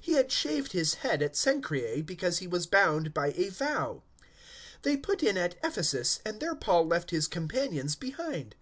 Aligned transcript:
He 0.00 0.14
had 0.14 0.32
shaved 0.32 0.72
his 0.72 0.94
head 0.94 1.22
at 1.22 1.36
Cenchreae, 1.36 2.02
because 2.04 2.38
he 2.38 2.48
was 2.48 2.66
bound 2.66 3.14
by 3.14 3.28
a 3.36 3.50
vow. 3.50 4.02
018:019 4.78 4.82
They 4.82 4.96
put 4.96 5.22
in 5.22 5.38
at 5.38 5.54
Ephesus, 5.62 6.18
and 6.26 6.40
there 6.40 6.56
Paul 6.56 6.88
left 6.88 7.12
his 7.12 7.28
companions 7.28 7.94
behind. 7.94 8.56